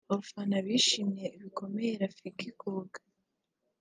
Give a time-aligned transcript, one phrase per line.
[0.09, 2.99] Abafana bishimiye bikomeye Rafiki Coga